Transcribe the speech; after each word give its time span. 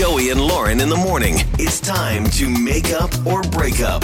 Joey 0.00 0.30
and 0.30 0.40
Lauren 0.40 0.80
in 0.80 0.88
the 0.88 0.96
morning. 0.96 1.34
It's 1.58 1.78
time 1.78 2.24
to 2.30 2.48
make 2.48 2.90
up 2.90 3.10
or 3.26 3.42
break 3.42 3.80
up. 3.82 4.02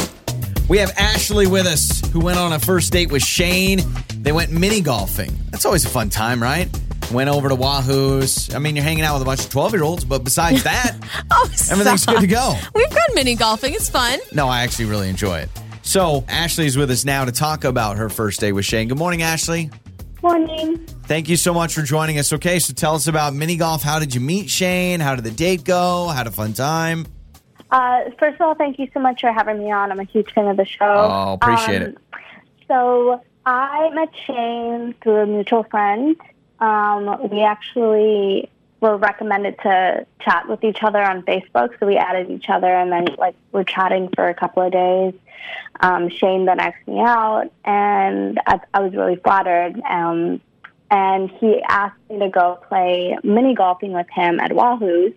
We 0.69 0.77
have 0.77 0.93
Ashley 0.99 1.47
with 1.47 1.65
us, 1.67 2.03
who 2.13 2.21
went 2.21 2.39
on 2.39 2.53
a 2.53 2.59
first 2.59 2.93
date 2.93 3.11
with 3.11 3.23
Shane. 3.23 3.81
They 4.19 4.31
went 4.31 4.53
mini 4.53 4.83
golfing. 4.83 5.35
That's 5.51 5.65
always 5.65 5.87
a 5.87 5.89
fun 5.89 6.11
time, 6.11 6.43
right? 6.43 6.69
Went 7.11 7.31
over 7.31 7.49
to 7.49 7.55
Wahoo's. 7.55 8.55
I 8.55 8.59
mean, 8.59 8.77
you're 8.77 8.85
hanging 8.85 9.05
out 9.05 9.15
with 9.15 9.23
a 9.23 9.25
bunch 9.25 9.41
of 9.41 9.49
12 9.49 9.73
year 9.73 9.85
olds, 9.85 10.05
but 10.05 10.23
besides 10.23 10.63
that, 10.65 10.99
Oh, 11.31 11.49
everything's 11.71 12.03
stop. 12.03 12.17
good 12.17 12.21
to 12.21 12.27
go. 12.27 12.55
We've 12.75 12.91
got 12.91 13.15
mini 13.15 13.35
golfing. 13.35 13.73
It's 13.73 13.89
fun. 13.89 14.19
No, 14.35 14.49
I 14.49 14.65
actually 14.65 14.85
really 14.85 15.09
enjoy 15.09 15.39
it. 15.39 15.49
So, 15.81 16.27
Ashley's 16.29 16.77
with 16.77 16.91
us 16.91 17.07
now 17.07 17.25
to 17.25 17.33
talk 17.33 17.65
about 17.65 17.97
her 17.97 18.11
first 18.11 18.41
date 18.41 18.53
with 18.53 18.67
Shane. 18.67 18.89
Good 18.89 18.99
morning, 18.99 19.23
Ashley. 19.23 19.71
Morning. 20.23 20.79
Thank 21.05 21.29
you 21.29 21.37
so 21.37 21.55
much 21.55 21.75
for 21.75 21.83
joining 21.83 22.19
us. 22.19 22.33
Okay, 22.33 22.59
so 22.59 22.73
tell 22.73 22.95
us 22.95 23.07
about 23.07 23.35
mini 23.35 23.57
golf. 23.57 23.83
How 23.83 23.99
did 23.99 24.15
you 24.15 24.21
meet 24.21 24.51
Shane? 24.51 25.01
How 25.01 25.15
did 25.15 25.25
the 25.25 25.31
date 25.31 25.63
go? 25.65 26.09
Had 26.09 26.27
a 26.27 26.31
fun 26.31 26.53
time? 26.53 27.07
Uh, 27.71 28.05
first 28.19 28.37
of 28.37 28.41
all, 28.43 28.55
thank 28.55 28.79
you 28.79 28.89
so 28.95 29.01
much 29.01 29.21
for 29.21 29.33
having 29.33 29.59
me 29.59 29.71
on. 29.71 29.93
I'm 29.93 30.01
a 30.01 30.05
huge 30.05 30.33
fan 30.33 30.47
of 30.49 30.57
the 30.57 30.65
show. 30.65 30.85
Oh, 30.85 31.35
appreciate 31.41 31.83
Um, 31.83 31.89
it. 31.89 31.99
So 32.69 33.21
I 33.45 33.91
met 33.91 34.09
Shane 34.27 34.95
through 35.03 35.17
a 35.23 35.27
mutual 35.27 35.65
friend. 35.65 36.17
Um, 36.61 37.29
we 37.31 37.43
actually 37.43 38.49
were 38.81 38.97
recommended 38.97 39.57
to 39.63 40.07
chat 40.21 40.49
with 40.49 40.63
each 40.65 40.83
other 40.83 41.03
on 41.03 41.23
Facebook, 41.23 41.79
so 41.79 41.87
we 41.87 41.97
added 41.97 42.31
each 42.31 42.49
other, 42.49 42.73
and 42.75 42.93
then 42.93 43.07
like 43.19 43.35
we're 43.53 43.65
chatting 43.65 44.11
for 44.15 44.29
a 44.29 44.35
couple 44.35 44.63
of 44.63 44.73
days. 44.73 45.15
Um, 45.81 46.09
Shane 46.09 46.47
then 46.47 46.61
asked 46.61 46.87
me 46.87 47.01
out, 47.01 47.51
and 47.65 48.41
I, 48.47 48.61
I 48.75 48.81
was 48.81 48.95
really 48.95 49.17
flattered. 49.17 49.81
Um, 49.89 50.41
and 50.91 51.31
he 51.31 51.61
asked 51.69 51.99
me 52.09 52.21
to 52.21 52.29
go 52.29 52.61
play 52.69 53.19
mini 53.25 53.55
golfing 53.55 53.93
with 53.93 54.07
him 54.11 54.39
at 54.39 54.53
Wahoo's 54.53 55.15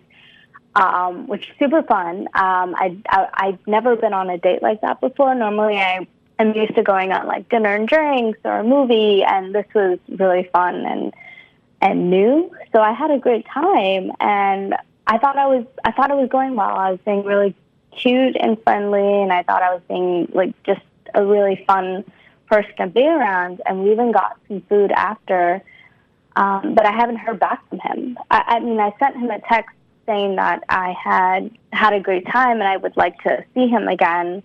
um, 0.74 1.26
which 1.26 1.48
is 1.48 1.56
super 1.58 1.82
fun. 1.82 2.28
Um, 2.34 2.74
I, 2.76 2.96
I 3.08 3.28
I've 3.34 3.66
never 3.66 3.96
been 3.96 4.12
on 4.12 4.30
a 4.30 4.38
date 4.38 4.62
like 4.62 4.80
that 4.82 5.00
before. 5.00 5.34
Normally, 5.34 5.76
I 5.76 6.06
am 6.38 6.54
used 6.54 6.74
to 6.76 6.82
going 6.82 7.12
on 7.12 7.26
like 7.26 7.48
dinner 7.48 7.74
and 7.74 7.88
drinks 7.88 8.38
or 8.44 8.58
a 8.58 8.64
movie, 8.64 9.22
and 9.22 9.54
this 9.54 9.66
was 9.74 9.98
really 10.08 10.48
fun 10.52 10.86
and 10.86 11.14
and 11.80 12.10
new. 12.10 12.50
So 12.72 12.80
I 12.80 12.92
had 12.92 13.10
a 13.10 13.18
great 13.18 13.46
time, 13.46 14.12
and 14.20 14.74
I 15.06 15.18
thought 15.18 15.36
I 15.36 15.46
was 15.46 15.66
I 15.84 15.92
thought 15.92 16.10
it 16.10 16.16
was 16.16 16.28
going 16.28 16.54
well. 16.54 16.76
I 16.76 16.92
was 16.92 17.00
being 17.04 17.24
really 17.24 17.54
cute 17.96 18.36
and 18.38 18.62
friendly, 18.62 19.22
and 19.22 19.32
I 19.32 19.42
thought 19.42 19.62
I 19.62 19.74
was 19.74 19.82
being 19.88 20.28
like 20.32 20.54
just 20.62 20.82
a 21.14 21.24
really 21.24 21.64
fun 21.66 22.04
person 22.48 22.74
to 22.78 22.86
be 22.86 23.06
around. 23.06 23.60
And 23.66 23.82
we 23.82 23.92
even 23.92 24.12
got 24.12 24.38
some 24.48 24.60
food 24.68 24.92
after. 24.92 25.62
Um, 26.36 26.74
but 26.74 26.86
I 26.86 26.92
haven't 26.92 27.16
heard 27.16 27.40
back 27.40 27.68
from 27.68 27.80
him. 27.80 28.18
I, 28.30 28.42
I 28.46 28.60
mean, 28.60 28.78
I 28.78 28.92
sent 28.98 29.16
him 29.16 29.30
a 29.30 29.40
text 29.40 29.74
saying 30.06 30.36
that 30.36 30.62
I 30.68 30.94
had 31.02 31.50
had 31.72 31.92
a 31.92 32.00
great 32.00 32.26
time 32.26 32.60
and 32.60 32.64
I 32.64 32.76
would 32.76 32.96
like 32.96 33.20
to 33.22 33.44
see 33.54 33.66
him 33.66 33.88
again. 33.88 34.42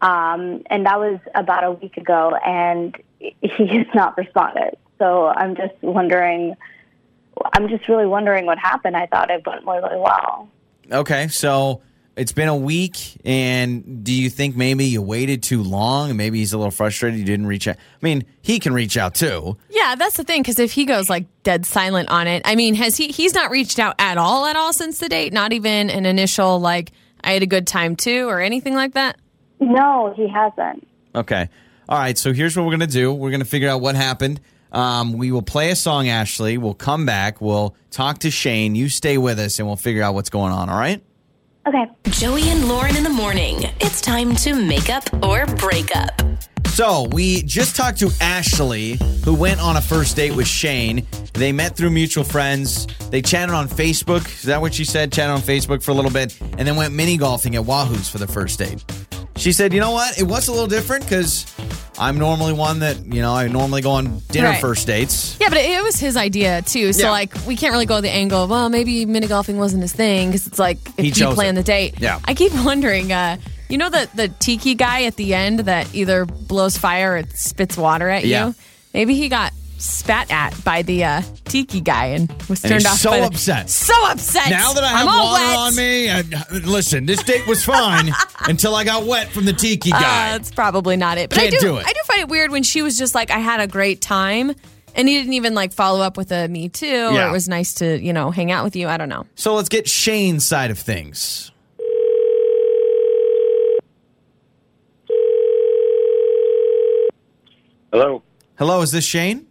Um, 0.00 0.62
and 0.66 0.84
that 0.86 0.98
was 0.98 1.20
about 1.34 1.62
a 1.62 1.70
week 1.70 1.96
ago, 1.96 2.34
and 2.44 2.96
he 3.20 3.66
has 3.78 3.86
not 3.94 4.18
responded. 4.18 4.76
So 4.98 5.28
I'm 5.28 5.54
just 5.54 5.74
wondering. 5.80 6.56
I'm 7.52 7.68
just 7.68 7.88
really 7.88 8.06
wondering 8.06 8.46
what 8.46 8.58
happened. 8.58 8.96
I 8.96 9.06
thought 9.06 9.30
it 9.30 9.46
went 9.46 9.66
really 9.66 9.98
well. 9.98 10.48
Okay, 10.90 11.28
so 11.28 11.82
it's 12.16 12.32
been 12.32 12.48
a 12.48 12.56
week, 12.56 13.16
and 13.24 14.04
do 14.04 14.12
you 14.12 14.28
think 14.28 14.56
maybe 14.56 14.84
you 14.84 15.00
waited 15.00 15.42
too 15.42 15.62
long 15.62 16.10
and 16.10 16.18
maybe 16.18 16.38
he's 16.38 16.52
a 16.52 16.58
little 16.58 16.70
frustrated 16.70 17.18
you 17.18 17.24
didn't 17.24 17.46
reach 17.46 17.66
out? 17.66 17.76
I 17.76 18.04
mean, 18.04 18.24
he 18.42 18.58
can 18.58 18.74
reach 18.74 18.96
out 18.96 19.14
too. 19.14 19.56
Yeah, 19.70 19.94
that's 19.94 20.16
the 20.16 20.24
thing. 20.24 20.42
Because 20.42 20.58
if 20.58 20.72
he 20.72 20.84
goes 20.84 21.08
like 21.08 21.26
dead 21.42 21.64
silent 21.64 22.10
on 22.10 22.26
it, 22.26 22.42
I 22.44 22.54
mean, 22.54 22.74
has 22.74 22.96
he? 22.96 23.08
He's 23.08 23.34
not 23.34 23.50
reached 23.50 23.78
out 23.78 23.94
at 23.98 24.18
all, 24.18 24.44
at 24.44 24.56
all 24.56 24.72
since 24.72 24.98
the 24.98 25.08
date. 25.08 25.32
Not 25.32 25.52
even 25.52 25.88
an 25.88 26.04
initial 26.04 26.60
like, 26.60 26.92
I 27.24 27.32
had 27.32 27.42
a 27.42 27.46
good 27.46 27.66
time 27.66 27.96
too, 27.96 28.28
or 28.28 28.40
anything 28.40 28.74
like 28.74 28.94
that. 28.94 29.16
No, 29.60 30.12
he 30.16 30.28
hasn't. 30.28 30.86
Okay. 31.14 31.48
All 31.88 31.98
right, 31.98 32.16
so 32.16 32.32
here's 32.32 32.56
what 32.56 32.64
we're 32.64 32.70
going 32.70 32.80
to 32.80 32.86
do 32.86 33.12
we're 33.12 33.30
going 33.30 33.40
to 33.40 33.46
figure 33.46 33.68
out 33.68 33.80
what 33.80 33.94
happened. 33.94 34.40
Um, 34.72 35.12
we 35.12 35.30
will 35.30 35.42
play 35.42 35.70
a 35.70 35.76
song, 35.76 36.08
Ashley. 36.08 36.58
We'll 36.58 36.74
come 36.74 37.04
back. 37.06 37.40
We'll 37.40 37.76
talk 37.90 38.18
to 38.18 38.30
Shane. 38.30 38.74
You 38.74 38.88
stay 38.88 39.18
with 39.18 39.38
us, 39.38 39.58
and 39.58 39.68
we'll 39.68 39.76
figure 39.76 40.02
out 40.02 40.14
what's 40.14 40.30
going 40.30 40.52
on, 40.52 40.70
all 40.70 40.78
right? 40.78 41.02
Okay. 41.66 41.84
Joey 42.04 42.48
and 42.48 42.68
Lauren 42.68 42.96
in 42.96 43.04
the 43.04 43.10
morning. 43.10 43.70
It's 43.80 44.00
time 44.00 44.34
to 44.36 44.54
make 44.54 44.90
up 44.90 45.04
or 45.22 45.46
break 45.56 45.94
up. 45.94 46.10
So 46.68 47.06
we 47.12 47.42
just 47.42 47.76
talked 47.76 47.98
to 47.98 48.10
Ashley, 48.20 48.98
who 49.24 49.34
went 49.34 49.60
on 49.60 49.76
a 49.76 49.80
first 49.82 50.16
date 50.16 50.34
with 50.34 50.48
Shane. 50.48 51.06
They 51.34 51.52
met 51.52 51.76
through 51.76 51.90
mutual 51.90 52.24
friends. 52.24 52.86
They 53.10 53.20
chatted 53.20 53.54
on 53.54 53.68
Facebook. 53.68 54.26
Is 54.26 54.44
that 54.44 54.60
what 54.60 54.72
she 54.72 54.84
said? 54.84 55.12
Chatted 55.12 55.34
on 55.34 55.40
Facebook 55.40 55.82
for 55.82 55.90
a 55.90 55.94
little 55.94 56.10
bit, 56.10 56.36
and 56.56 56.66
then 56.66 56.76
went 56.76 56.94
mini 56.94 57.18
golfing 57.18 57.56
at 57.56 57.64
Wahoo's 57.64 58.08
for 58.08 58.18
the 58.18 58.26
first 58.26 58.58
date. 58.58 58.82
She 59.36 59.52
said, 59.52 59.72
"You 59.74 59.80
know 59.80 59.90
what? 59.90 60.18
It 60.18 60.24
was 60.24 60.48
a 60.48 60.52
little 60.52 60.66
different 60.66 61.04
because 61.04 61.44
I'm 61.98 62.18
normally 62.18 62.52
one 62.54 62.78
that 62.80 63.04
you 63.06 63.20
know 63.20 63.34
I 63.34 63.48
normally 63.48 63.82
go 63.82 63.92
on 63.92 64.20
dinner 64.30 64.48
Right. 64.48 64.60
first 64.60 64.86
dates. 64.86 65.36
Yeah, 65.40 65.48
but 65.50 65.58
it, 65.58 65.70
it 65.70 65.82
was 65.82 65.98
his 65.98 66.16
idea 66.16 66.62
too. 66.62 66.92
So 66.92 67.04
Yeah. 67.04 67.10
like, 67.10 67.34
we 67.46 67.54
can't 67.56 67.72
really 67.72 67.86
go 67.86 68.00
the 68.00 68.10
angle 68.10 68.44
of 68.44 68.50
well, 68.50 68.68
maybe 68.70 69.04
mini 69.06 69.26
golfing 69.26 69.58
wasn't 69.58 69.82
his 69.82 69.92
thing 69.92 70.28
because 70.30 70.46
it's 70.46 70.58
like 70.58 70.78
if 70.96 70.96
He 70.98 71.06
you 71.08 71.12
chose 71.12 71.34
plan 71.34 71.54
it. 71.54 71.60
the 71.60 71.62
date. 71.64 71.94
Yeah. 71.98 72.18
I 72.24 72.34
keep 72.34 72.52
wondering. 72.64 73.12
uh 73.12 73.36
you 73.68 73.78
know 73.78 73.88
the 73.90 74.08
the 74.14 74.28
tiki 74.28 74.74
guy 74.74 75.04
at 75.04 75.16
the 75.16 75.32
end 75.34 75.60
that 75.60 75.94
either 75.94 76.26
blows 76.26 76.76
fire 76.76 77.16
or 77.16 77.22
spits 77.34 77.76
water 77.76 78.08
at 78.08 78.24
Yeah. 78.24 78.48
you. 78.48 78.54
Maybe 78.92 79.14
he 79.14 79.28
got 79.30 79.52
spat 79.82 80.30
at 80.30 80.54
by 80.64 80.82
the 80.82 81.04
uh, 81.04 81.22
tiki 81.44 81.80
guy 81.80 82.06
and 82.06 82.30
was 82.48 82.62
And 82.64 82.70
turned 82.70 82.82
he's 82.82 82.86
off. 82.86 82.98
so 82.98 83.10
by 83.10 83.20
the- 83.20 83.26
upset. 83.26 83.68
So 83.70 83.94
upset. 84.10 84.48
Now 84.50 84.72
that 84.72 84.84
I 84.84 84.90
I'm 84.92 84.96
have 84.98 85.08
all 85.08 85.32
water 85.32 85.44
wet. 85.44 85.58
on 85.58 85.76
me, 85.76 86.08
and 86.08 86.66
listen, 86.66 87.06
this 87.06 87.22
date 87.22 87.46
was 87.46 87.64
fine 87.64 88.12
until 88.46 88.74
I 88.74 88.84
got 88.84 89.04
wet 89.06 89.28
from 89.28 89.44
the 89.44 89.52
tiki 89.52 89.92
Uh, 89.92 90.00
guy. 90.00 90.30
that's 90.32 90.50
probably 90.50 90.96
not 90.96 91.18
it. 91.18 91.30
But 91.30 91.38
I 91.38 91.42
Can't 91.48 91.54
do, 91.54 91.58
do 91.60 91.76
it. 91.78 91.86
I 91.86 91.92
do 91.92 92.00
find 92.06 92.20
it 92.20 92.28
weird 92.28 92.50
when 92.50 92.62
she 92.62 92.82
was 92.82 92.96
just 92.96 93.14
like, 93.14 93.30
I 93.30 93.38
had 93.38 93.60
a 93.60 93.66
great 93.66 94.00
time. 94.00 94.54
And 94.94 95.08
he 95.08 95.16
didn't 95.16 95.32
even 95.32 95.54
like 95.54 95.72
follow 95.72 96.00
up 96.00 96.18
with 96.18 96.30
a 96.32 96.48
me 96.48 96.68
too, 96.68 97.08
or 97.12 97.28
it 97.28 97.32
was 97.32 97.48
nice 97.48 97.72
to, 97.74 97.98
you 97.98 98.12
know, 98.12 98.30
hang 98.30 98.52
out 98.52 98.62
with 98.62 98.76
you. 98.76 98.88
I 98.88 98.98
don't 98.98 99.08
know. 99.08 99.24
so 99.36 99.54
let's 99.54 99.70
get 99.70 99.88
Shane's 99.88 100.46
side 100.46 100.70
of 100.70 100.78
things. 100.78 101.50
Hello. 107.92 108.22
Hello, 108.56 108.80
is 108.82 108.90
this 108.92 109.04
Shane? 109.04 109.46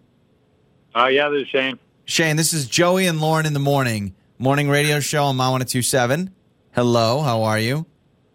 Uh, 0.95 1.07
yeah, 1.07 1.29
this 1.29 1.43
is 1.43 1.47
Shane. 1.49 1.79
Shane, 2.05 2.35
this 2.35 2.53
is 2.53 2.67
Joey 2.67 3.05
and 3.07 3.21
Lauren 3.21 3.45
in 3.45 3.53
the 3.53 3.59
morning. 3.59 4.13
Morning 4.37 4.69
radio 4.69 4.99
show 4.99 5.25
on 5.25 5.35
My 5.35 5.45
1027. 5.49 6.33
Hello, 6.73 7.21
how 7.21 7.43
are 7.43 7.59
you? 7.59 7.85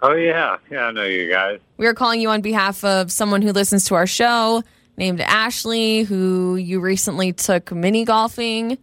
Oh 0.02 0.12
yeah, 0.14 0.58
yeah, 0.70 0.84
I 0.86 0.92
know 0.92 1.04
you 1.04 1.28
guys. 1.30 1.58
We 1.78 1.86
are 1.86 1.94
calling 1.94 2.20
you 2.20 2.28
on 2.30 2.42
behalf 2.42 2.84
of 2.84 3.10
someone 3.10 3.42
who 3.42 3.52
listens 3.52 3.86
to 3.86 3.94
our 3.94 4.06
show 4.06 4.62
named 4.96 5.20
Ashley, 5.20 6.02
who 6.02 6.56
you 6.56 6.80
recently 6.80 7.32
took 7.32 7.72
mini 7.72 8.04
golfing. 8.04 8.78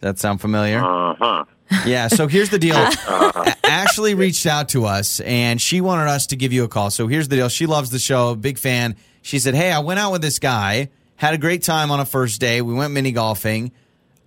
That 0.00 0.18
sound 0.18 0.40
familiar? 0.40 0.78
Uh 0.84 1.14
huh. 1.18 1.44
Yeah, 1.86 2.08
so 2.08 2.28
here's 2.28 2.50
the 2.50 2.58
deal. 2.58 2.76
A- 3.08 3.54
Ashley 3.64 4.14
reached 4.14 4.46
out 4.46 4.68
to 4.70 4.84
us 4.86 5.20
and 5.20 5.60
she 5.60 5.80
wanted 5.80 6.08
us 6.08 6.26
to 6.28 6.36
give 6.36 6.52
you 6.52 6.64
a 6.64 6.68
call. 6.68 6.90
So 6.90 7.08
here's 7.08 7.28
the 7.28 7.36
deal. 7.36 7.48
She 7.48 7.66
loves 7.66 7.90
the 7.90 7.98
show, 7.98 8.34
big 8.34 8.58
fan. 8.58 8.96
She 9.22 9.38
said, 9.38 9.54
Hey, 9.54 9.72
I 9.72 9.80
went 9.80 9.98
out 9.98 10.12
with 10.12 10.22
this 10.22 10.38
guy, 10.38 10.88
had 11.18 11.34
a 11.34 11.38
great 11.38 11.62
time 11.62 11.90
on 11.90 12.00
a 12.00 12.04
first 12.06 12.40
day. 12.40 12.62
We 12.62 12.72
went 12.72 12.92
mini 12.92 13.12
golfing. 13.12 13.72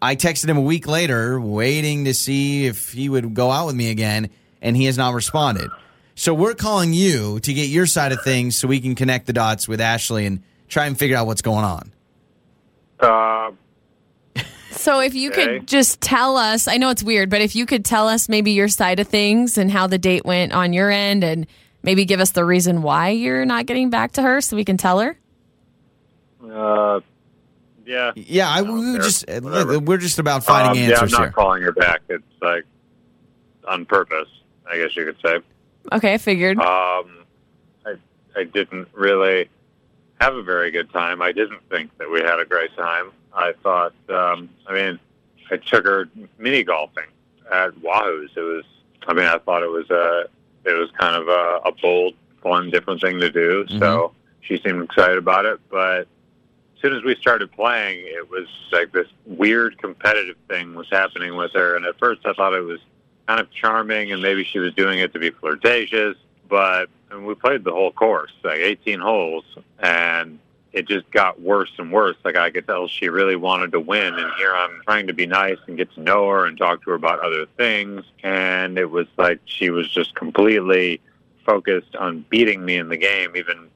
I 0.02 0.16
texted 0.16 0.48
him 0.50 0.58
a 0.58 0.62
week 0.62 0.88
later, 0.88 1.40
waiting 1.40 2.06
to 2.06 2.14
see 2.14 2.66
if 2.68 2.92
he 2.92 3.08
would 3.08 3.34
go 3.34 3.50
out 3.50 3.66
with 3.66 3.76
me 3.76 3.90
again, 3.92 4.30
and 4.62 4.76
he 4.76 4.86
has 4.86 4.98
not 4.98 5.14
responded. 5.14 5.72
So 6.16 6.34
we're 6.34 6.54
calling 6.54 6.94
you 6.94 7.40
to 7.40 7.54
get 7.54 7.70
your 7.70 7.86
side 7.86 8.12
of 8.12 8.22
things 8.22 8.58
so 8.58 8.68
we 8.68 8.80
can 8.82 8.94
connect 8.96 9.26
the 9.26 9.34
dots 9.34 9.68
with 9.68 9.80
Ashley 9.80 10.26
and 10.26 10.44
try 10.68 10.86
and 10.86 10.98
figure 11.00 11.16
out 11.18 11.28
what's 11.28 11.42
going 11.42 11.64
on. 11.66 11.92
Uh, 13.00 13.52
So 14.72 15.00
if 15.00 15.14
you 15.14 15.30
Okay. 15.32 15.60
could 15.60 15.68
just 15.68 16.02
tell 16.02 16.38
us, 16.38 16.68
I 16.68 16.78
know 16.78 16.90
it's 16.90 17.04
weird, 17.04 17.30
but 17.30 17.42
if 17.42 17.56
you 17.56 17.66
could 17.66 17.86
tell 17.86 18.08
us 18.08 18.28
maybe 18.28 18.52
your 18.52 18.68
side 18.68 19.00
of 19.00 19.08
things 19.08 19.58
and 19.58 19.70
how 19.70 19.86
the 19.88 19.98
date 19.98 20.26
went 20.26 20.54
on 20.54 20.74
your 20.74 20.90
end 20.90 21.24
and 21.24 21.46
maybe 21.84 22.06
give 22.06 22.20
us 22.20 22.32
the 22.32 22.44
reason 22.46 22.82
why 22.82 23.10
you're 23.10 23.46
not 23.46 23.66
getting 23.66 23.90
back 23.90 24.14
to 24.14 24.22
her 24.22 24.42
so 24.42 24.56
we 24.56 24.66
can 24.66 24.78
tell 24.78 25.00
her. 25.00 25.18
Uh, 26.50 27.00
yeah. 27.86 28.12
Yeah, 28.16 28.50
I, 28.50 28.62
we 28.62 28.92
were 28.94 29.00
just 29.00 29.28
whatever. 29.28 29.80
we're 29.80 29.98
just 29.98 30.20
about 30.20 30.44
finding 30.44 30.84
Um, 30.84 30.90
yeah, 30.90 30.96
I'm 30.98 31.04
answers 31.04 31.12
not 31.14 31.22
here. 31.22 31.32
calling 31.32 31.64
her 31.64 31.72
back. 31.72 32.02
It's 32.10 32.24
like 32.42 32.64
on 33.68 33.86
purpose, 33.86 34.30
I 34.72 34.78
guess 34.78 34.96
you 34.96 35.06
could 35.06 35.18
say. 35.24 35.40
Okay, 35.92 36.14
I 36.14 36.18
figured. 36.18 36.60
Um, 36.60 37.26
I 37.86 37.96
I 38.36 38.44
didn't 38.44 38.88
really 38.94 39.50
have 40.20 40.36
a 40.36 40.44
very 40.44 40.70
good 40.72 40.92
time. 40.94 41.22
I 41.22 41.32
didn't 41.32 41.62
think 41.70 41.98
that 41.98 42.10
we 42.10 42.20
had 42.22 42.40
a 42.40 42.46
great 42.46 42.76
time. 42.76 43.12
I 43.34 43.54
thought, 43.64 43.94
um, 44.10 44.50
I 44.68 44.74
mean, 44.74 45.00
I 45.50 45.58
took 45.58 45.86
her 45.86 46.08
mini 46.38 46.64
golfing 46.64 47.06
at 47.52 47.76
Wahoo's. 47.82 48.30
It 48.36 48.42
was, 48.42 48.64
I 49.08 49.14
mean, 49.14 49.26
I 49.26 49.40
thought 49.40 49.64
it 49.64 49.70
was 49.70 49.90
a, 49.90 50.26
it 50.64 50.74
was 50.74 50.92
kind 51.00 51.16
of 51.16 51.28
a, 51.28 51.62
a 51.66 51.72
bold, 51.82 52.14
fun, 52.44 52.70
different 52.70 53.02
thing 53.02 53.20
to 53.20 53.32
do. 53.32 53.66
So 53.80 54.14
she 54.42 54.62
seemed 54.64 54.84
excited 54.84 55.18
about 55.18 55.46
it. 55.46 55.60
But 55.72 56.02
as 56.02 56.06
soon 56.82 56.94
as 56.94 57.04
we 57.04 57.16
started 57.16 57.52
playing, 57.52 58.06
it 58.06 58.30
was 58.30 58.48
like 58.72 58.92
this 58.92 59.08
weird 59.26 59.78
competitive 59.78 60.38
thing 60.48 60.76
was 60.76 60.88
happening 60.92 61.36
with 61.36 61.52
her. 61.54 61.76
And 61.76 61.86
at 61.86 61.98
first, 62.00 62.22
I 62.26 62.34
thought 62.34 62.54
it 62.54 62.62
was 62.62 62.80
kind 63.28 63.40
of 63.40 63.52
charming, 63.52 64.12
and 64.12 64.22
maybe 64.22 64.44
she 64.44 64.60
was 64.60 64.74
doing 64.74 65.00
it 65.00 65.14
to 65.14 65.20
be 65.20 65.32
flirtatious. 65.32 66.18
But 66.50 66.90
and 67.12 67.26
we 67.26 67.36
played 67.36 67.64
the 67.64 67.72
whole 67.72 67.92
course, 67.92 68.32
like 68.44 68.60
18 68.60 69.00
holes, 69.00 69.46
and 69.80 70.40
it 70.74 70.88
just 70.88 71.10
got 71.12 71.42
worse 71.42 71.72
and 71.78 71.92
worse. 71.92 72.16
Like 72.24 72.36
I 72.36 72.50
could 72.50 72.66
tell 72.66 72.88
she 72.88 73.10
really 73.10 73.36
wanted 73.36 73.72
to 73.74 73.80
win, 73.80 74.14
and 74.14 74.32
here 74.38 74.54
I'm 74.54 74.82
trying 74.86 75.08
to 75.08 75.14
be 75.14 75.26
nice 75.26 75.58
and 75.68 75.78
get 75.78 75.94
to 75.96 76.02
know 76.02 76.28
her 76.30 76.46
and 76.46 76.58
talk 76.58 76.84
to 76.84 76.92
her 76.92 76.96
about 76.96 77.20
other 77.20 77.46
things, 77.58 78.04
and 78.24 78.78
it 78.78 78.90
was 78.90 79.08
like 79.18 79.40
she 79.46 79.70
was 79.70 79.90
just 79.90 80.16
completely 80.16 81.02
focused 81.46 81.96
on 81.96 82.26
beating 82.30 82.64
me 82.64 82.78
in 82.78 82.90
the 82.90 82.98
game, 82.98 83.36
even 83.36 83.68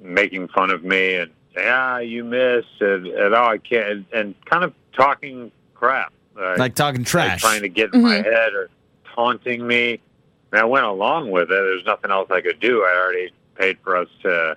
making 0.00 0.48
fun 0.48 0.70
of 0.70 0.82
me 0.82 1.14
and 1.14 1.30
yeah, 1.56 1.98
you 2.00 2.24
missed, 2.24 2.80
and, 2.80 3.06
and 3.06 3.34
oh, 3.34 3.44
I 3.44 3.58
can't, 3.58 3.86
and, 3.88 4.04
and 4.12 4.34
kind 4.46 4.64
of 4.64 4.74
talking 4.94 5.50
crap, 5.74 6.12
uh, 6.38 6.54
Like 6.58 6.74
talking 6.74 7.00
like 7.00 7.08
trash. 7.08 7.40
trying 7.40 7.62
to 7.62 7.68
get 7.68 7.92
in 7.94 8.02
my 8.02 8.16
head 8.16 8.54
or 8.54 8.68
taunting 9.14 9.66
me. 9.66 10.00
And 10.50 10.60
I 10.60 10.64
went 10.64 10.84
along 10.84 11.30
with 11.30 11.44
it. 11.44 11.48
There's 11.48 11.84
nothing 11.86 12.10
else 12.10 12.30
I 12.30 12.40
could 12.40 12.60
do. 12.60 12.82
I 12.82 12.94
already 12.96 13.30
paid 13.54 13.78
for 13.82 13.96
us 13.96 14.08
to 14.22 14.56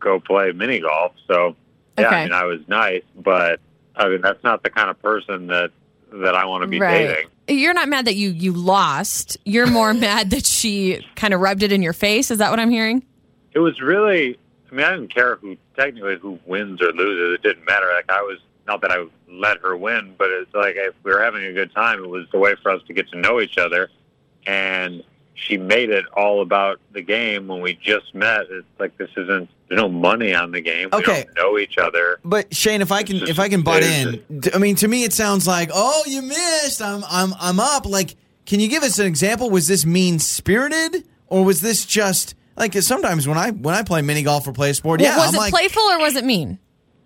go 0.00 0.18
play 0.20 0.52
mini 0.52 0.80
golf, 0.80 1.12
so 1.26 1.54
yeah, 1.98 2.06
Okay. 2.06 2.16
I 2.16 2.24
mean, 2.24 2.32
I 2.32 2.44
was 2.44 2.60
nice, 2.68 3.02
but 3.16 3.60
I 3.96 4.08
mean, 4.08 4.20
that's 4.22 4.42
not 4.42 4.62
the 4.62 4.70
kind 4.70 4.88
of 4.90 5.00
person 5.02 5.48
that 5.48 5.70
that 6.12 6.34
I 6.34 6.44
want 6.46 6.62
to 6.62 6.66
be 6.68 6.78
dating. 6.80 7.28
You're 7.48 7.74
not 7.74 7.88
mad 7.88 8.06
that 8.06 8.14
you 8.16 8.30
you 8.30 8.52
lost. 8.52 9.36
You're 9.44 9.66
more 9.66 9.92
mad 10.08 10.30
that 10.30 10.46
she 10.46 11.04
kind 11.16 11.34
of 11.34 11.40
rubbed 11.40 11.62
it 11.62 11.72
in 11.72 11.82
your 11.82 11.92
face. 11.92 12.30
Is 12.30 12.38
that 12.38 12.50
what 12.50 12.58
I'm 12.60 12.70
hearing? 12.70 13.04
it 13.52 13.58
was 13.58 13.80
really 13.80 14.38
I 14.70 14.74
mean 14.74 14.86
I 14.86 14.90
didn't 14.92 15.12
care 15.12 15.36
who 15.36 15.56
technically 15.76 16.16
who 16.18 16.38
wins 16.46 16.80
or 16.82 16.92
loses 16.92 17.34
it 17.34 17.42
didn't 17.42 17.64
matter 17.66 17.90
like 17.94 18.10
I 18.10 18.22
was 18.22 18.38
not 18.66 18.80
that 18.82 18.90
I 18.92 19.04
let 19.28 19.58
her 19.58 19.76
win 19.76 20.14
but 20.18 20.30
it's 20.30 20.52
like 20.54 20.74
if 20.76 20.94
we 21.02 21.12
were 21.12 21.22
having 21.22 21.44
a 21.44 21.52
good 21.52 21.72
time 21.74 22.02
it 22.02 22.08
was 22.08 22.26
the 22.32 22.38
way 22.38 22.54
for 22.62 22.70
us 22.70 22.82
to 22.86 22.92
get 22.92 23.08
to 23.10 23.18
know 23.18 23.40
each 23.40 23.58
other 23.58 23.90
and 24.46 25.02
she 25.34 25.56
made 25.56 25.88
it 25.90 26.04
all 26.14 26.42
about 26.42 26.78
the 26.92 27.00
game 27.02 27.48
when 27.48 27.60
we 27.62 27.74
just 27.74 28.14
met 28.14 28.42
it's 28.50 28.66
like 28.78 28.96
this 28.98 29.10
isn't 29.16 29.48
there's 29.68 29.80
no 29.80 29.88
money 29.88 30.34
on 30.34 30.50
the 30.50 30.60
game 30.60 30.88
we 30.92 30.98
Okay. 30.98 31.24
don't 31.24 31.36
know 31.36 31.58
each 31.58 31.78
other 31.78 32.18
But 32.24 32.54
Shane, 32.54 32.82
if 32.82 32.92
I 32.92 33.02
can, 33.02 33.16
It's 33.16 33.30
if 33.30 33.38
I 33.38 33.48
can 33.48 33.62
butt 33.62 33.82
just- 33.82 34.18
in, 34.28 34.42
I 34.54 34.58
mean, 34.58 34.74
to 34.76 34.88
me, 34.88 35.04
it 35.04 35.12
sounds 35.12 35.46
like, 35.46 35.70
oh, 35.72 36.02
you 36.06 36.22
missed. 36.22 36.82
I'm, 36.82 37.04
I'm, 37.08 37.32
I'm 37.40 37.60
up. 37.60 37.86
Like, 37.86 38.16
can 38.46 38.58
you 38.58 38.66
give 38.68 38.82
us 38.82 38.98
an 38.98 39.06
example? 39.06 39.48
Was 39.48 39.68
this 39.68 39.86
mean 39.86 40.18
spirited, 40.18 41.04
or 41.28 41.44
was 41.44 41.60
this 41.60 41.84
just 41.86 42.34
like? 42.60 42.72
'cause 42.72 42.86
sometimes 42.86 43.26
when 43.26 43.36
I 43.38 43.50
when 43.50 43.74
I 43.74 43.82
play 43.82 44.02
mini 44.02 44.22
golf 44.22 44.46
or 44.46 44.52
play 44.52 44.70
a 44.70 44.74
sport, 44.74 45.00
yeah, 45.00 45.16
was 45.16 45.28
I'm 45.30 45.34
it 45.34 45.38
like, 45.38 45.52
playful 45.52 45.82
or 45.82 45.98
was 45.98 46.16
it 46.16 46.24
mean? 46.24 46.58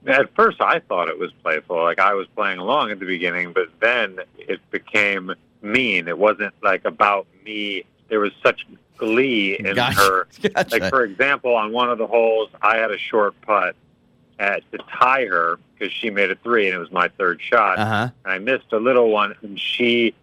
At 0.07 0.35
first, 0.35 0.61
I 0.61 0.81
thought 0.81 1.09
it 1.09 1.19
was 1.19 1.33
playful, 1.43 1.83
like 1.83 1.99
I 1.99 2.13
was 2.13 2.27
playing 2.37 2.59
along 2.59 2.91
at 2.91 3.01
the 3.01 3.07
beginning, 3.07 3.53
but 3.55 3.69
then 3.81 4.19
it 4.37 4.61
became 4.71 5.33
mean. 5.63 6.09
It 6.09 6.19
wasn't 6.19 6.53
like 6.63 6.85
about 6.85 7.27
me. 7.45 7.85
There 8.09 8.21
was 8.21 8.33
such 8.43 8.67
glee 8.99 9.57
in 9.59 9.75
Gotcha. 9.75 9.99
her. 9.99 10.27
Gotcha. 10.55 10.79
Like 10.79 10.91
for 10.91 11.05
example, 11.05 11.55
on 11.57 11.73
one 11.73 11.89
of 11.91 11.97
the 11.97 12.07
holes, 12.07 12.51
I 12.61 12.77
had 12.77 12.91
a 12.91 12.99
short 12.99 13.35
putt 13.41 13.75
at 14.39 14.63
to 14.73 14.79
tie 14.93 15.25
her 15.25 15.59
because 15.79 15.91
she 15.93 16.11
made 16.11 16.31
a 16.31 16.35
three, 16.37 16.67
and 16.67 16.75
it 16.77 16.79
was 16.79 16.93
my 16.93 17.09
third 17.17 17.41
shot. 17.41 17.79
uh 17.79 17.85
huh. 17.87 18.09
And 18.27 18.33
I 18.35 18.39
missed 18.39 18.73
a 18.73 18.79
little 18.79 19.11
one, 19.11 19.35
and 19.43 19.59
she 19.59 20.15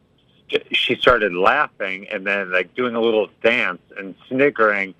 she 0.74 0.95
started 0.95 1.34
laughing 1.34 2.07
and 2.10 2.27
then 2.27 2.51
like 2.51 2.75
doing 2.75 2.94
a 2.94 3.00
little 3.01 3.30
dance 3.42 3.81
and 3.98 4.13
snickering, 4.27 4.94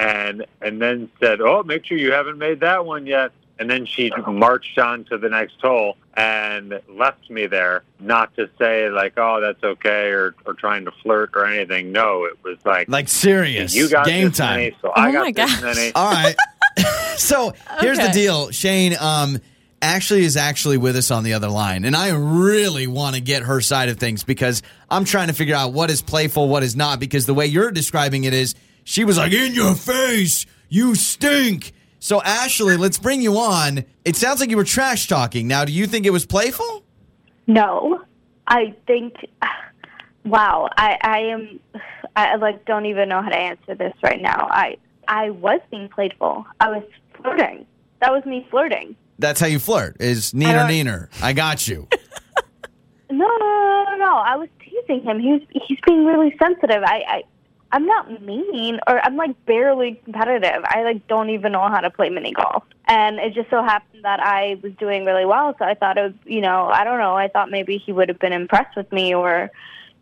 and 0.00 0.46
and 0.62 0.80
then 0.82 1.08
said, 1.20 1.40
"Oh, 1.40 1.62
make 1.62 1.84
sure 1.86 1.98
you 1.98 2.12
haven't 2.12 2.38
made 2.38 2.60
that 2.60 2.84
one 2.86 3.06
yet." 3.06 3.30
And 3.58 3.68
then 3.68 3.84
she 3.84 4.10
marched 4.26 4.78
on 4.78 5.04
to 5.10 5.18
the 5.18 5.28
next 5.28 5.60
hole 5.60 5.98
and 6.14 6.80
left 6.88 7.28
me 7.28 7.46
there, 7.46 7.82
not 8.00 8.34
to 8.36 8.48
say 8.58 8.88
like, 8.88 9.12
"Oh, 9.18 9.40
that's 9.42 9.62
okay," 9.62 10.08
or 10.08 10.34
or 10.46 10.54
trying 10.54 10.86
to 10.86 10.92
flirt 11.02 11.32
or 11.34 11.44
anything. 11.44 11.92
No, 11.92 12.24
it 12.24 12.38
was 12.42 12.56
like, 12.64 12.88
Like 12.88 13.08
serious. 13.10 13.74
"You 13.74 13.90
got 13.90 14.06
game 14.06 14.28
this 14.28 14.38
time. 14.38 14.60
many, 14.60 14.76
so 14.80 14.88
I 14.96 15.10
Oh 15.10 15.12
got 15.12 15.20
my 15.26 15.32
this 15.32 15.60
gosh. 15.62 15.62
many." 15.76 15.92
All 15.94 16.10
right. 16.10 16.34
so 17.18 17.52
here's 17.80 17.98
the 17.98 18.08
deal, 18.12 18.50
Shane. 18.50 18.96
Um, 18.98 19.38
Ashley 19.82 20.24
is 20.24 20.36
actually 20.36 20.76
with 20.78 20.94
us 20.96 21.10
on 21.10 21.24
the 21.24 21.34
other 21.34 21.48
line, 21.48 21.84
and 21.84 21.94
I 21.96 22.10
really 22.10 22.86
want 22.86 23.16
to 23.16 23.20
get 23.20 23.42
her 23.42 23.60
side 23.60 23.88
of 23.90 23.98
things 23.98 24.24
because 24.24 24.62
I'm 24.90 25.04
trying 25.04 25.28
to 25.28 25.34
figure 25.34 25.54
out 25.56 25.72
what 25.72 25.90
is 25.90 26.00
playful, 26.00 26.48
what 26.48 26.62
is 26.62 26.76
not. 26.76 27.00
Because 27.00 27.26
the 27.26 27.34
way 27.34 27.46
you're 27.46 27.70
describing 27.70 28.24
it 28.24 28.32
is, 28.34 28.54
she 28.84 29.04
was 29.04 29.16
like, 29.18 29.32
"In 29.32 29.54
your 29.54 29.74
face, 29.74 30.46
you 30.68 30.94
stink." 30.94 31.72
So 31.98 32.22
Ashley, 32.22 32.76
let's 32.76 32.98
bring 32.98 33.20
you 33.22 33.36
on. 33.38 33.84
It 34.04 34.16
sounds 34.16 34.40
like 34.40 34.50
you 34.50 34.56
were 34.56 34.64
trash 34.64 35.06
talking. 35.06 35.46
Now, 35.46 35.64
do 35.64 35.72
you 35.72 35.86
think 35.86 36.06
it 36.06 36.10
was 36.10 36.24
playful? 36.26 36.82
No, 37.46 38.02
I 38.46 38.74
think. 38.86 39.14
Wow, 40.24 40.68
I, 40.76 40.98
I 41.02 41.18
am. 41.20 41.60
I 42.16 42.36
like 42.36 42.64
don't 42.66 42.86
even 42.86 43.08
know 43.08 43.22
how 43.22 43.28
to 43.30 43.36
answer 43.36 43.74
this 43.74 43.94
right 44.02 44.20
now. 44.20 44.48
I 44.50 44.76
I 45.08 45.30
was 45.30 45.60
being 45.70 45.88
playful. 45.88 46.46
I 46.60 46.68
was 46.70 46.82
flirting. 47.16 47.66
That 48.00 48.12
was 48.12 48.24
me 48.24 48.46
flirting. 48.50 48.96
That's 49.18 49.40
how 49.40 49.46
you 49.46 49.58
flirt. 49.58 49.96
Is 50.00 50.32
neener 50.32 50.66
don't- 50.66 50.70
neener. 50.70 51.08
I 51.22 51.32
got 51.32 51.66
you. 51.68 51.86
No, 53.12 53.26
no, 53.26 53.36
no, 53.38 53.84
no, 53.90 53.96
no. 53.96 54.16
I 54.18 54.36
was 54.36 54.48
teasing 54.64 55.02
him. 55.02 55.18
He 55.18 55.32
was 55.32 55.42
he's 55.66 55.78
being 55.84 56.06
really 56.06 56.32
sensitive. 56.40 56.82
I, 56.84 57.02
I 57.08 57.22
I'm 57.72 57.86
not 57.86 58.22
mean 58.22 58.80
or 58.86 59.04
I'm 59.04 59.16
like 59.16 59.44
barely 59.46 60.00
competitive. 60.04 60.64
I 60.64 60.82
like 60.82 61.06
don't 61.06 61.30
even 61.30 61.52
know 61.52 61.68
how 61.68 61.80
to 61.80 61.90
play 61.90 62.08
mini 62.10 62.32
golf. 62.32 62.64
And 62.86 63.18
it 63.18 63.34
just 63.34 63.50
so 63.50 63.62
happened 63.62 64.04
that 64.04 64.20
I 64.20 64.58
was 64.62 64.72
doing 64.72 65.04
really 65.04 65.24
well, 65.24 65.54
so 65.58 65.64
I 65.64 65.74
thought 65.74 65.96
it 65.96 66.02
was, 66.02 66.12
you 66.24 66.40
know, 66.40 66.66
I 66.66 66.82
don't 66.82 66.98
know. 66.98 67.14
I 67.14 67.28
thought 67.28 67.50
maybe 67.50 67.78
he 67.78 67.92
would 67.92 68.08
have 68.08 68.18
been 68.18 68.32
impressed 68.32 68.76
with 68.76 68.90
me 68.92 69.14
or 69.14 69.50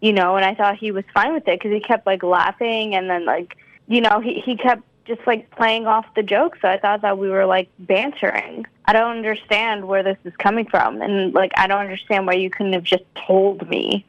you 0.00 0.12
know, 0.12 0.37
and 0.37 0.44
I 0.44 0.55
thought 0.55 0.76
he 0.76 0.93
was 0.93 1.05
fine 1.12 1.35
with 1.35 1.49
it 1.49 1.61
cuz 1.61 1.73
he 1.73 1.81
kept 1.81 2.06
like 2.06 2.23
laughing 2.23 2.94
and 2.94 3.11
then 3.11 3.25
like, 3.25 3.56
you 3.87 4.00
know, 4.00 4.21
he 4.21 4.41
he 4.41 4.56
kept 4.56 4.82
just 5.09 5.26
like 5.26 5.50
playing 5.50 5.87
off 5.87 6.06
the 6.14 6.23
joke. 6.23 6.56
So 6.62 6.69
I 6.69 6.79
thought 6.79 7.03
that 7.03 7.19
we 7.19 7.29
were 7.31 7.47
like 7.47 7.69
bantering. 7.81 8.67
I 8.85 8.93
don't 8.93 9.17
understand 9.17 9.88
where 9.88 10.03
this 10.03 10.19
is 10.25 10.37
coming 10.37 10.67
from, 10.67 11.03
and 11.03 11.35
like 11.35 11.50
I 11.56 11.67
don't 11.67 11.81
understand 11.81 12.26
why 12.26 12.35
you 12.35 12.50
couldn't 12.50 12.75
have 12.75 12.85
just 12.85 13.05
told 13.14 13.69
me. 13.69 14.05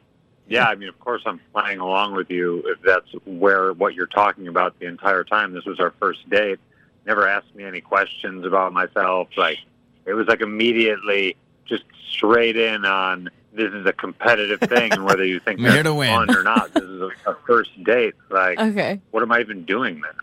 Yeah, 0.50 0.66
I 0.68 0.74
mean, 0.74 0.88
of 0.88 0.98
course, 0.98 1.22
I'm 1.26 1.40
playing 1.54 1.78
along 1.78 2.16
with 2.16 2.28
you 2.28 2.62
if 2.66 2.82
that's 2.82 3.06
where 3.24 3.72
what 3.72 3.94
you're 3.94 4.08
talking 4.08 4.48
about 4.48 4.78
the 4.80 4.86
entire 4.86 5.22
time. 5.22 5.52
This 5.52 5.64
was 5.64 5.78
our 5.78 5.92
first 6.00 6.28
date. 6.28 6.58
Never 7.06 7.26
asked 7.26 7.54
me 7.54 7.62
any 7.64 7.80
questions 7.80 8.44
about 8.44 8.72
myself. 8.72 9.28
Like, 9.36 9.58
it 10.06 10.12
was 10.14 10.26
like 10.26 10.40
immediately 10.40 11.36
just 11.66 11.84
straight 12.10 12.56
in 12.56 12.84
on 12.84 13.30
this 13.52 13.72
is 13.72 13.86
a 13.86 13.92
competitive 13.92 14.60
thing, 14.62 14.92
and 14.92 15.04
whether 15.04 15.24
you 15.24 15.38
think 15.38 15.60
I'm 15.60 15.64
here 15.66 15.74
that's 15.74 15.84
to 15.86 15.94
win. 15.94 16.08
fun 16.10 16.34
or 16.34 16.42
not, 16.42 16.74
this 16.74 16.82
is 16.82 17.00
a, 17.00 17.30
a 17.30 17.36
first 17.46 17.82
date. 17.84 18.14
Like, 18.28 18.58
Okay. 18.58 19.00
what 19.12 19.22
am 19.22 19.30
I 19.30 19.40
even 19.40 19.64
doing 19.64 20.00
there? 20.00 20.14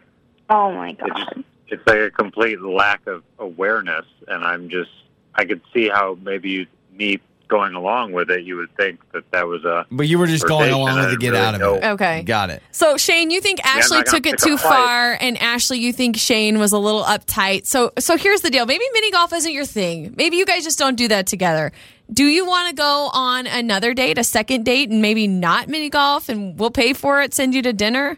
Oh 0.50 0.74
my 0.74 0.90
It 0.90 0.98
god! 1.00 1.16
just, 1.16 1.48
it's 1.70 1.88
like 1.88 2.00
a 2.00 2.12
complete 2.12 2.60
lack 2.62 3.08
of 3.08 3.24
awareness, 3.40 4.06
and 4.28 4.44
I'm 4.44 4.68
just, 4.70 4.92
I 5.36 5.46
could 5.46 5.62
see 5.74 5.88
how 5.88 6.18
maybe 6.22 6.50
you, 6.50 6.68
me 6.92 7.22
going 7.48 7.74
along 7.76 8.12
with 8.14 8.30
it, 8.30 8.44
you 8.44 8.56
would 8.58 8.76
think 8.78 9.00
that 9.14 9.30
that 9.32 9.48
was 9.48 9.64
a 9.66 9.86
But 9.92 10.08
you 10.08 10.18
were 10.20 10.28
just 10.28 10.48
going 10.48 10.72
along 10.72 10.96
with 10.98 11.06
it 11.08 11.12
to 11.12 11.18
get 11.18 11.32
really 11.32 11.44
out 11.46 11.54
of 11.56 11.60
know. 11.62 11.76
it. 11.76 11.84
Okay. 11.84 12.24
Got 12.24 12.50
it. 12.50 12.62
So 12.72 12.98
Shane, 12.98 13.32
you 13.32 13.42
think 13.42 13.64
Ashley 13.66 13.98
not 13.98 14.06
gonna 14.08 14.18
took 14.18 14.26
it 14.28 14.32
pick 14.40 14.42
a 14.42 14.46
too 14.46 14.58
fight. 14.58 14.70
far, 14.70 15.18
and 15.22 15.38
Ashley, 15.42 15.80
you 15.80 15.92
think 15.94 16.18
Shane 16.18 16.60
was 16.60 16.72
a 16.72 16.78
little 16.80 17.04
uptight. 17.04 17.66
So, 17.66 17.92
so 18.00 18.18
here's 18.18 18.42
the 18.42 18.50
deal. 18.50 18.66
Maybe 18.66 18.84
mini 18.94 19.12
golf 19.12 19.34
isn't 19.34 19.52
your 19.52 19.66
thing. 19.66 20.14
Maybe 20.18 20.38
you 20.38 20.46
guys 20.46 20.64
just 20.64 20.78
don't 20.80 20.96
do 20.96 21.08
that 21.08 21.28
together. 21.28 21.72
Do 22.14 22.24
you 22.26 22.46
want 22.46 22.70
to 22.70 22.76
go 22.76 23.10
on 23.14 23.48
another 23.48 23.94
date, 23.94 24.18
a 24.18 24.24
second 24.24 24.64
date, 24.64 24.90
and 24.90 25.02
maybe 25.02 25.28
not 25.28 25.68
mini 25.68 25.90
golf, 25.90 26.30
and 26.30 26.58
we'll 26.58 26.72
pay 26.72 26.94
for 26.94 27.22
it, 27.22 27.34
send 27.34 27.54
you 27.54 27.62
to 27.64 27.74
dinner? 27.74 28.18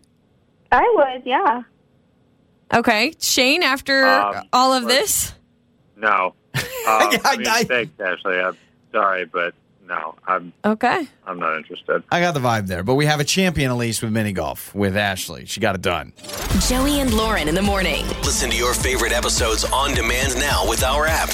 I 0.72 0.82
would, 0.96 1.24
yeah. 1.26 1.64
Okay, 2.74 3.14
Shane. 3.20 3.64
After 3.64 4.06
Um, 4.06 4.44
all 4.54 4.74
of 4.74 4.86
this, 4.86 5.34
No. 5.98 6.36
Uh, 6.56 6.60
I- 6.88 7.20
I, 7.26 7.38
mean, 7.38 7.48
I- 7.48 7.64
thanks, 7.64 8.00
Ashley. 8.00 8.40
I'm 8.40 8.56
sorry, 8.92 9.26
but 9.26 9.54
no, 9.88 10.16
I'm 10.28 10.54
okay. 10.64 11.08
I'm 11.26 11.40
not 11.40 11.58
interested. 11.58 12.04
I 12.12 12.20
got 12.20 12.34
the 12.36 12.40
vibe 12.40 12.68
there, 12.68 12.84
but 12.84 12.96
we 12.96 13.08
have 13.08 13.20
a 13.20 13.24
champion 13.24 13.72
at 13.72 13.78
least 13.78 14.04
with 14.04 14.12
mini 14.12 14.32
golf 14.32 14.74
with 14.76 14.96
Ashley. 14.96 15.46
She 15.46 15.60
got 15.60 15.74
it 15.76 15.82
done. 15.82 16.14
Joey 16.68 17.00
and 17.00 17.14
Lauren 17.14 17.48
in 17.48 17.56
the 17.56 17.62
morning. 17.62 18.06
Listen 18.24 18.52
to 18.52 18.56
your 18.56 18.74
favorite 18.74 19.12
episodes 19.12 19.66
on 19.66 19.94
demand 19.96 20.36
now 20.40 20.68
with 20.70 20.84
our 20.84 21.08
app. 21.08 21.30